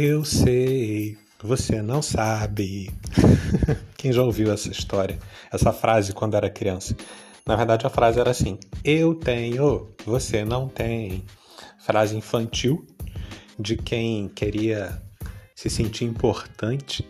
[0.00, 2.88] Eu sei, você não sabe.
[3.98, 5.18] Quem já ouviu essa história,
[5.52, 6.96] essa frase quando era criança?
[7.44, 11.24] Na verdade, a frase era assim: Eu tenho, você não tem.
[11.80, 12.86] Frase infantil
[13.58, 15.02] de quem queria
[15.56, 17.04] se sentir importante,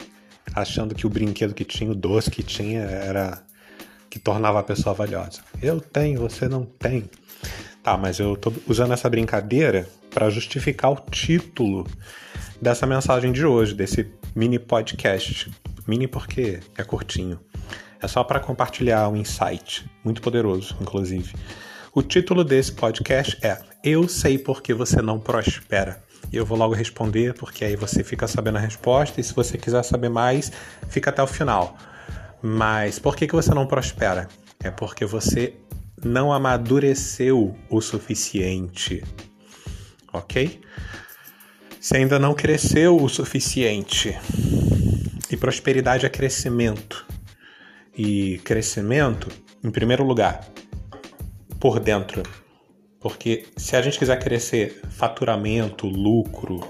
[0.55, 3.45] achando que o brinquedo que tinha, o doce que tinha, era
[4.09, 5.43] que tornava a pessoa valiosa.
[5.61, 7.05] Eu tenho, você não tem.
[7.82, 11.86] Tá, mas eu tô usando essa brincadeira para justificar o título
[12.61, 15.50] dessa mensagem de hoje, desse mini podcast.
[15.86, 17.41] Mini porque é curtinho.
[18.00, 21.35] É só para compartilhar um insight, muito poderoso, inclusive.
[21.95, 26.03] O título desse podcast é Eu sei porque você não prospera.
[26.33, 29.57] E eu vou logo responder, porque aí você fica sabendo a resposta, e se você
[29.57, 30.53] quiser saber mais,
[30.89, 31.77] fica até o final.
[32.42, 34.28] Mas por que, que você não prospera?
[34.62, 35.55] É porque você
[36.05, 39.02] não amadureceu o suficiente.
[40.12, 40.60] Ok?
[41.80, 44.16] Você ainda não cresceu o suficiente.
[45.30, 47.06] E prosperidade é crescimento.
[47.96, 49.28] E crescimento,
[49.62, 50.46] em primeiro lugar,
[51.60, 52.22] por dentro.
[53.00, 56.68] Porque se a gente quiser crescer faturamento, lucro,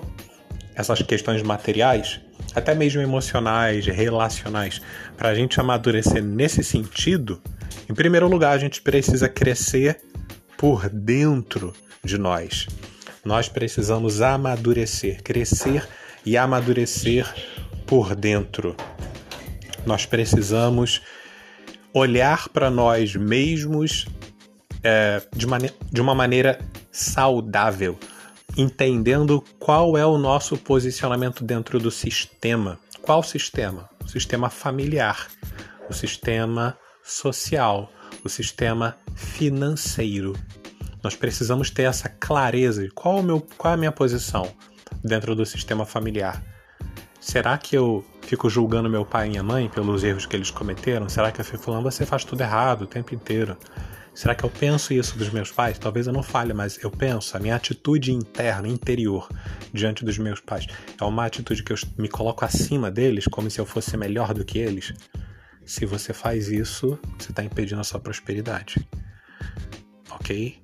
[0.74, 2.20] essas questões materiais,
[2.54, 4.80] até mesmo emocionais, relacionais,
[5.16, 7.42] para a gente amadurecer nesse sentido,
[7.88, 10.00] em primeiro lugar, a gente precisa crescer
[10.56, 11.72] por dentro
[12.04, 12.66] de nós.
[13.24, 15.88] Nós precisamos amadurecer, crescer
[16.24, 17.26] e amadurecer
[17.86, 18.76] por dentro.
[19.86, 21.00] Nós precisamos
[21.92, 24.06] olhar para nós mesmos
[24.82, 25.46] é, de,
[25.90, 26.58] de uma maneira
[26.92, 27.98] saudável,
[28.56, 32.78] entendendo qual é o nosso posicionamento dentro do sistema.
[33.02, 33.88] Qual sistema?
[34.04, 35.28] O sistema familiar,
[35.88, 36.76] o sistema
[37.08, 37.90] social,
[38.22, 40.34] o sistema financeiro.
[41.02, 44.52] Nós precisamos ter essa clareza de qual, o meu, qual é a minha posição
[45.02, 46.42] dentro do sistema familiar.
[47.20, 51.08] Será que eu fico julgando meu pai e minha mãe pelos erros que eles cometeram?
[51.08, 53.56] Será que eu fico falando, você faz tudo errado o tempo inteiro?
[54.14, 55.78] Será que eu penso isso dos meus pais?
[55.78, 57.36] Talvez eu não fale, mas eu penso.
[57.36, 59.28] A minha atitude interna, interior,
[59.72, 60.66] diante dos meus pais,
[61.00, 64.44] é uma atitude que eu me coloco acima deles, como se eu fosse melhor do
[64.44, 64.92] que eles?
[65.68, 68.88] Se você faz isso, você está impedindo a sua prosperidade.
[70.10, 70.58] Ok?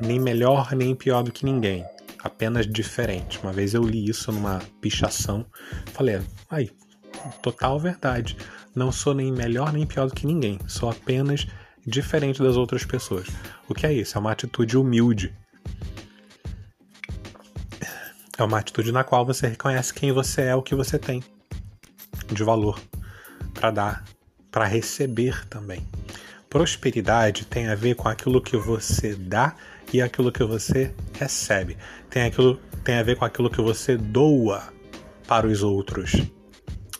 [0.00, 1.84] Nem melhor nem pior do que ninguém.
[2.20, 3.38] Apenas diferente.
[3.40, 5.44] Uma vez eu li isso numa pichação.
[5.92, 6.70] Falei, aí,
[7.42, 8.34] total verdade.
[8.74, 10.58] Não sou nem melhor nem pior do que ninguém.
[10.66, 11.46] Sou apenas
[11.86, 13.28] diferente das outras pessoas.
[13.68, 14.16] O que é isso?
[14.16, 15.36] É uma atitude humilde.
[18.38, 21.22] É uma atitude na qual você reconhece quem você é, o que você tem
[22.32, 22.80] de valor
[23.52, 24.13] para dar
[24.54, 25.84] para receber também.
[26.48, 29.56] Prosperidade tem a ver com aquilo que você dá
[29.92, 31.76] e aquilo que você recebe.
[32.08, 34.62] Tem, aquilo, tem a ver com aquilo que você doa
[35.26, 36.12] para os outros.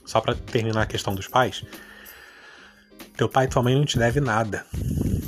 [0.04, 1.64] Só para terminar a questão dos pais,
[3.16, 4.66] teu pai e tua mãe não te devem nada.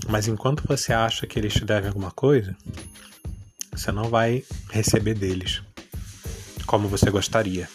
[0.08, 2.56] Mas enquanto você acha que eles te devem alguma coisa,
[3.70, 5.62] você não vai receber deles
[6.66, 7.68] como você gostaria.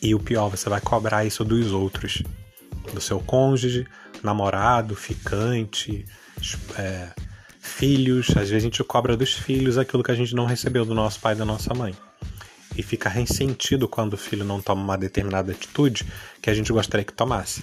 [0.00, 2.22] E o pior, você vai cobrar isso dos outros
[2.92, 3.86] do seu cônjuge,
[4.22, 6.04] namorado, ficante,
[6.76, 7.10] é,
[7.60, 8.30] filhos.
[8.30, 11.20] Às vezes a gente cobra dos filhos aquilo que a gente não recebeu do nosso
[11.20, 11.94] pai e da nossa mãe.
[12.76, 16.06] E fica ressentido quando o filho não toma uma determinada atitude
[16.40, 17.62] que a gente gostaria que tomasse.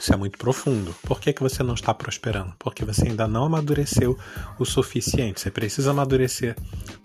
[0.00, 0.94] Isso é muito profundo.
[1.02, 2.54] Por que, que você não está prosperando?
[2.58, 4.18] Porque você ainda não amadureceu
[4.58, 5.40] o suficiente.
[5.40, 6.56] Você precisa amadurecer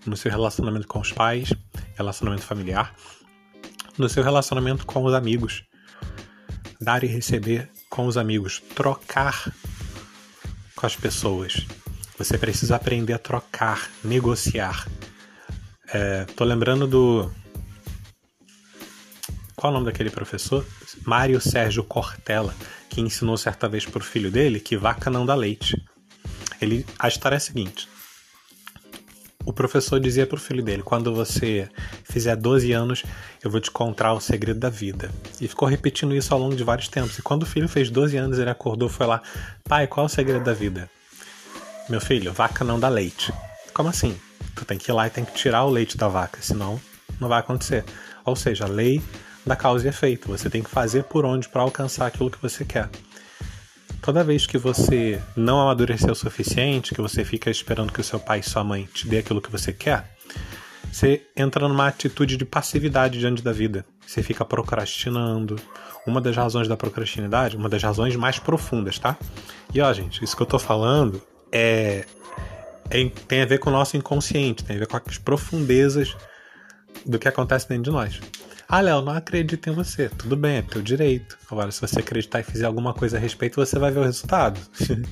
[0.06, 1.52] no seu relacionamento com os pais,
[1.94, 2.94] relacionamento familiar,
[3.98, 5.64] no seu relacionamento com os amigos
[6.80, 9.52] dar e receber com os amigos, trocar
[10.74, 11.66] com as pessoas.
[12.18, 14.86] Você precisa aprender a trocar, negociar.
[15.88, 17.30] É, tô lembrando do.
[19.54, 20.66] Qual o nome daquele professor?
[21.04, 22.54] Mário Sérgio Cortella,
[22.88, 25.82] que ensinou certa vez para o filho dele que vaca não dá leite.
[26.60, 27.88] Ele, a história é a seguinte:
[29.46, 31.68] o professor dizia para o filho dele: quando você
[32.02, 33.04] fizer 12 anos,
[33.42, 35.08] eu vou te contar o segredo da vida.
[35.40, 37.16] E ficou repetindo isso ao longo de vários tempos.
[37.18, 39.22] E quando o filho fez 12 anos, ele acordou e foi lá:
[39.64, 40.90] pai, qual é o segredo da vida?
[41.88, 43.32] Meu filho, vaca não dá leite.
[43.72, 44.18] Como assim?
[44.56, 46.80] Tu tem que ir lá e tem que tirar o leite da vaca, senão
[47.20, 47.84] não vai acontecer.
[48.24, 49.00] Ou seja, a lei
[49.46, 50.28] da causa e efeito.
[50.28, 52.90] Você tem que fazer por onde para alcançar aquilo que você quer.
[54.06, 58.20] Toda vez que você não amadureceu o suficiente, que você fica esperando que o seu
[58.20, 60.16] pai e sua mãe te dê aquilo que você quer,
[60.92, 63.84] você entra numa atitude de passividade diante da vida.
[64.06, 65.56] Você fica procrastinando.
[66.06, 69.18] Uma das razões da procrastinidade, uma das razões mais profundas, tá?
[69.74, 71.20] E ó, gente, isso que eu tô falando
[71.50, 72.06] é,
[72.88, 76.16] é tem a ver com o nosso inconsciente, tem a ver com as profundezas
[77.04, 78.20] do que acontece dentro de nós.
[78.68, 80.08] Ah, Léo, não acredito em você.
[80.08, 81.38] Tudo bem, é teu direito.
[81.50, 84.60] Agora, se você acreditar e fizer alguma coisa a respeito, você vai ver o resultado.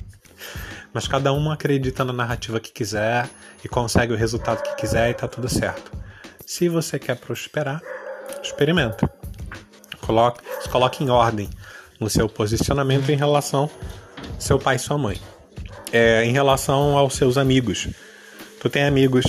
[0.93, 3.29] Mas cada um acredita na narrativa que quiser
[3.63, 5.91] e consegue o resultado que quiser e tá tudo certo.
[6.45, 7.81] Se você quer prosperar,
[8.43, 9.09] experimenta.
[10.01, 11.49] Coloque, se coloque em ordem
[11.99, 13.69] no seu posicionamento em relação
[14.39, 15.19] seu pai e sua mãe.
[15.91, 17.87] É, em relação aos seus amigos.
[18.61, 19.25] Tu tem amigos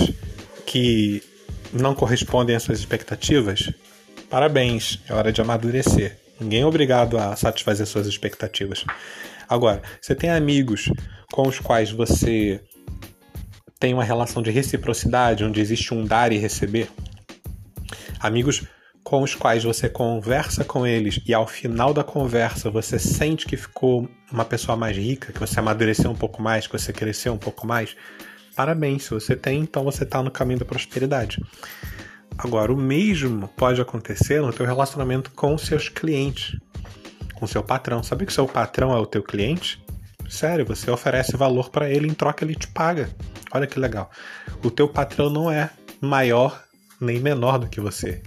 [0.65, 1.23] que
[1.71, 3.69] não correspondem às suas expectativas?
[4.29, 6.19] Parabéns, é hora de amadurecer.
[6.39, 8.83] Ninguém é obrigado a satisfazer suas expectativas.
[9.47, 10.91] Agora, você tem amigos
[11.31, 12.61] com os quais você
[13.79, 16.89] tem uma relação de reciprocidade, onde existe um dar e receber?
[18.19, 18.65] Amigos
[19.01, 23.55] com os quais você conversa com eles e ao final da conversa você sente que
[23.55, 27.37] ficou uma pessoa mais rica, que você amadureceu um pouco mais, que você cresceu um
[27.37, 27.95] pouco mais?
[28.53, 31.41] Parabéns, se você tem, então você está no caminho da prosperidade.
[32.37, 36.55] Agora, o mesmo pode acontecer no teu relacionamento com seus clientes,
[37.33, 38.03] com seu patrão.
[38.03, 39.83] Sabe que seu patrão é o teu cliente?
[40.29, 43.09] Sério, você oferece valor para ele, em troca ele te paga.
[43.51, 44.11] Olha que legal.
[44.63, 45.69] O teu patrão não é
[45.99, 46.63] maior
[46.99, 48.21] nem menor do que você.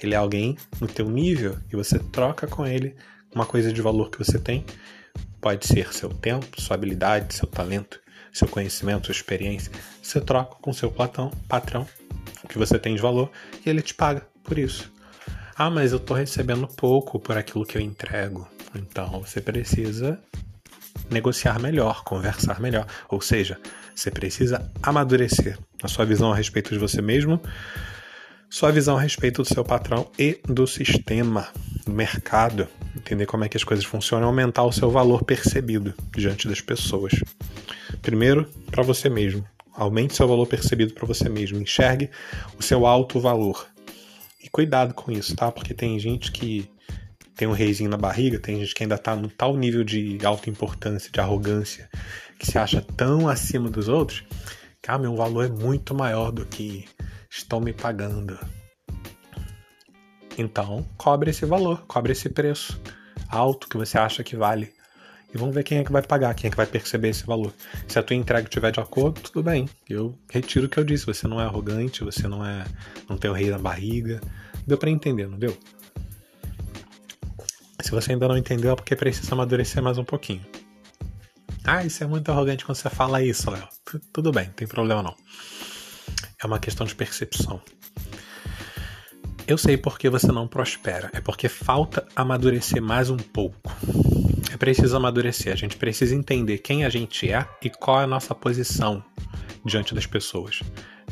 [0.00, 2.94] Ele é alguém no teu nível e você troca com ele
[3.34, 4.64] uma coisa de valor que você tem.
[5.40, 7.98] Pode ser seu tempo, sua habilidade, seu talento,
[8.32, 9.72] seu conhecimento, sua experiência.
[10.02, 12.07] Você troca com seu patrão o
[12.48, 13.30] que você tem de valor
[13.64, 14.90] e ele te paga por isso.
[15.56, 18.48] Ah, mas eu estou recebendo pouco por aquilo que eu entrego.
[18.74, 20.18] Então você precisa
[21.10, 22.86] negociar melhor, conversar melhor.
[23.08, 23.58] Ou seja,
[23.94, 27.40] você precisa amadurecer a sua visão a respeito de você mesmo,
[28.50, 31.48] sua visão a respeito do seu patrão e do sistema,
[31.84, 32.66] do mercado,
[32.96, 37.12] entender como é que as coisas funcionam, aumentar o seu valor percebido diante das pessoas.
[38.00, 39.44] Primeiro, para você mesmo.
[39.78, 41.60] Aumente seu valor percebido para você mesmo.
[41.60, 42.10] Enxergue
[42.58, 43.68] o seu alto valor.
[44.42, 45.52] E cuidado com isso, tá?
[45.52, 46.68] Porque tem gente que
[47.36, 50.50] tem um reizinho na barriga, tem gente que ainda tá no tal nível de alta
[50.50, 51.88] importância, de arrogância,
[52.36, 54.24] que se acha tão acima dos outros,
[54.82, 56.84] que ah, meu valor é muito maior do que
[57.30, 58.36] estão me pagando.
[60.36, 62.80] Então, cobre esse valor, cobre esse preço
[63.28, 64.72] alto que você acha que vale
[65.32, 67.52] e vamos ver quem é que vai pagar, quem é que vai perceber esse valor.
[67.86, 69.68] Se a tua entrega estiver de acordo, tudo bem.
[69.88, 71.04] Eu retiro o que eu disse.
[71.06, 72.64] Você não é arrogante, você não é,
[73.08, 74.20] não tem o rei na barriga.
[74.66, 75.56] Deu para entender, não deu?
[77.80, 80.44] Se você ainda não entendeu, é porque precisa amadurecer mais um pouquinho.
[81.62, 83.68] Ah, isso é muito arrogante quando você fala isso, Léo.
[84.12, 85.14] Tudo bem, não tem problema não.
[86.42, 87.60] É uma questão de percepção.
[89.46, 91.10] Eu sei porque você não prospera.
[91.12, 93.74] É porque falta amadurecer mais um pouco.
[94.58, 98.34] Preciso amadurecer, a gente precisa entender quem a gente é e qual é a nossa
[98.34, 99.04] posição
[99.64, 100.60] diante das pessoas,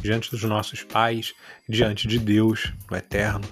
[0.03, 1.33] diante dos nossos pais,
[1.69, 3.47] diante de Deus, o eterno.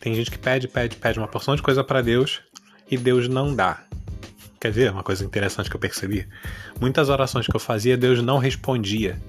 [0.00, 2.40] Tem gente que pede, pede, pede uma porção de coisa para Deus
[2.90, 3.84] e Deus não dá.
[4.58, 6.26] Quer ver uma coisa interessante que eu percebi?
[6.80, 9.20] Muitas orações que eu fazia, Deus não respondia,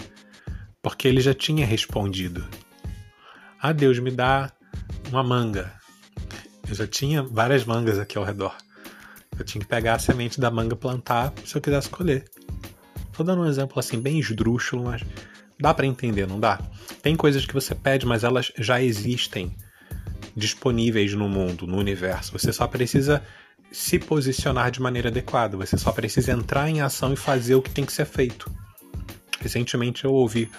[0.81, 2.47] porque ele já tinha respondido.
[3.61, 4.51] Ah, Deus me dá
[5.09, 5.73] uma manga.
[6.67, 8.55] Eu já tinha várias mangas aqui ao redor.
[9.41, 12.25] Eu tinha que pegar a semente da manga plantar se eu quisesse colher.
[13.11, 15.01] Tô dando um exemplo assim bem esdrúxulo, mas
[15.59, 16.61] dá para entender, não dá?
[17.01, 19.51] Tem coisas que você pede, mas elas já existem
[20.35, 22.31] disponíveis no mundo, no universo.
[22.33, 23.23] Você só precisa
[23.71, 25.57] se posicionar de maneira adequada.
[25.57, 28.51] Você só precisa entrar em ação e fazer o que tem que ser feito.
[29.39, 30.51] Recentemente eu ouvi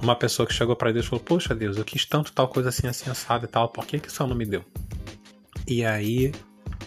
[0.00, 2.68] uma pessoa que chegou para Deus e falou: Poxa, Deus, eu quis tanto tal coisa
[2.68, 4.64] assim, assim, assado e tal, por que, que isso não me deu?
[5.66, 6.32] E aí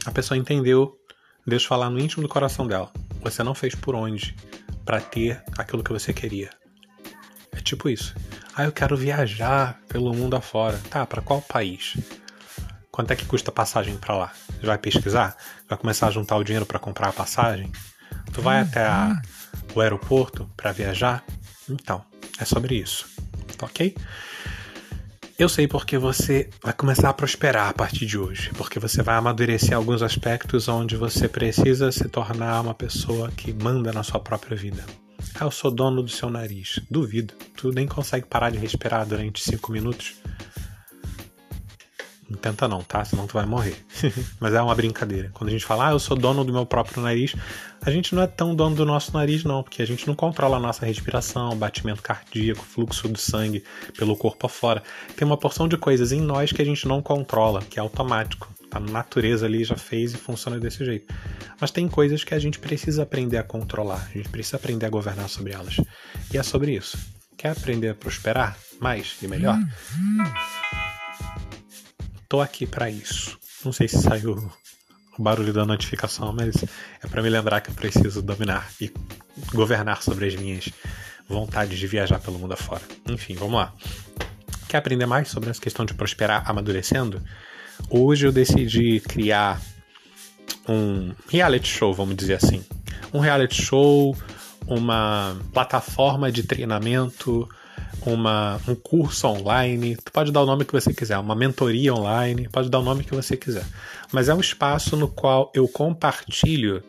[0.05, 0.97] a pessoa entendeu
[1.45, 2.91] Deus falar no íntimo do coração dela.
[3.21, 4.35] Você não fez por onde
[4.83, 6.49] para ter aquilo que você queria.
[7.51, 8.15] É tipo isso.
[8.55, 10.79] Ah, eu quero viajar pelo mundo afora.
[10.89, 11.97] Tá, para qual país?
[12.91, 14.33] Quanto é que custa a passagem para lá?
[14.59, 15.35] Você vai pesquisar?
[15.67, 17.71] Vai começar a juntar o dinheiro para comprar a passagem?
[18.31, 19.21] Tu vai até a,
[19.73, 21.23] o aeroporto para viajar?
[21.69, 22.05] Então,
[22.39, 23.07] é sobre isso.
[23.57, 23.95] Tá ok?
[25.37, 29.15] Eu sei porque você vai começar a prosperar a partir de hoje, porque você vai
[29.15, 34.55] amadurecer alguns aspectos onde você precisa se tornar uma pessoa que manda na sua própria
[34.55, 34.81] vida.
[35.37, 36.79] Ah, eu sou dono do seu nariz.
[36.89, 37.33] Duvido.
[37.57, 40.15] Tu nem consegue parar de respirar durante cinco minutos.
[42.27, 43.05] Não tenta não, tá?
[43.05, 43.75] Senão tu vai morrer.
[44.39, 45.29] Mas é uma brincadeira.
[45.33, 47.35] Quando a gente fala, ah, eu sou dono do meu próprio nariz,
[47.81, 50.57] a gente não é tão dono do nosso nariz, não, porque a gente não controla
[50.57, 53.63] a nossa respiração, batimento cardíaco, fluxo do sangue
[53.95, 54.81] pelo corpo afora.
[55.15, 58.51] Tem uma porção de coisas em nós que a gente não controla, que é automático.
[58.71, 61.13] A natureza ali já fez e funciona desse jeito.
[61.61, 64.89] Mas tem coisas que a gente precisa aprender a controlar, a gente precisa aprender a
[64.89, 65.77] governar sobre elas.
[66.33, 66.97] E é sobre isso.
[67.37, 69.57] Quer aprender a prosperar mais e melhor?
[72.27, 73.37] Tô aqui para isso.
[73.63, 74.51] Não sei se saiu
[75.17, 76.63] o barulho da notificação, mas
[77.03, 78.91] é para me lembrar que eu preciso dominar e
[79.53, 80.69] governar sobre as minhas
[81.27, 82.81] vontades de viajar pelo mundo afora.
[83.07, 83.73] Enfim, vamos lá.
[84.67, 87.21] Quer aprender mais sobre essa questão de prosperar amadurecendo?
[87.89, 89.61] Hoje eu decidi criar
[90.67, 92.63] um reality show, vamos dizer assim.
[93.13, 94.17] Um reality show,
[94.67, 97.47] uma plataforma de treinamento,
[98.05, 102.47] uma, um curso online, tu pode dar o nome que você quiser, uma mentoria online,
[102.49, 103.65] pode dar o nome que você quiser.
[104.11, 106.83] Mas é um espaço no qual eu compartilho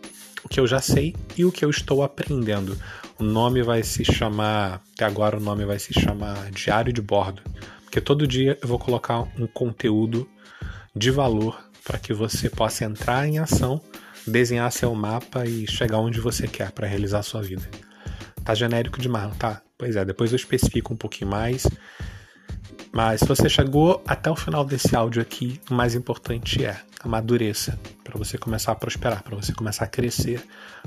[0.45, 2.79] o que eu já sei e o que eu estou aprendendo.
[3.19, 7.43] O nome vai se chamar, até agora o nome vai se chamar Diário de Bordo,
[7.85, 10.29] porque todo dia eu vou colocar um conteúdo
[10.95, 13.81] de valor para que você possa entrar em ação,
[14.27, 17.69] desenhar seu mapa e chegar onde você quer para realizar a sua vida.
[18.45, 19.63] Tá genérico demais, não tá?
[19.79, 21.67] Pois é, depois eu especifico um pouquinho mais.
[22.93, 27.79] Mas se você chegou até o final desse áudio aqui, o mais importante é amadureça
[28.03, 30.43] para você começar a prosperar, para você começar a crescer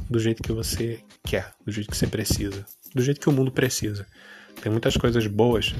[0.10, 2.66] do jeito que você quer, do jeito que você precisa,
[2.96, 4.08] do jeito que o mundo precisa.
[4.62, 5.76] Tem muitas coisas boas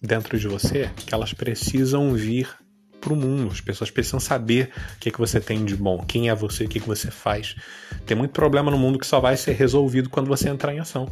[0.00, 2.48] dentro de você que elas precisam vir
[3.00, 3.50] para o mundo.
[3.50, 6.68] As pessoas precisam saber o que, que você tem de bom, quem é você, o
[6.68, 7.56] que, que você faz.
[8.06, 11.08] Tem muito problema no mundo que só vai ser resolvido quando você entrar em ação.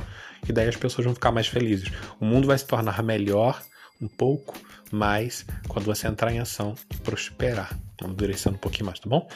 [0.48, 1.90] E daí as pessoas vão ficar mais felizes.
[2.20, 3.60] O mundo vai se tornar melhor
[4.00, 4.54] um pouco
[4.90, 7.76] mais quando você entrar em ação e prosperar.
[8.00, 9.28] Amadurecendo um pouquinho mais, tá bom?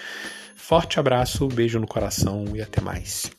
[0.54, 3.30] Forte abraço, beijo no coração e até mais.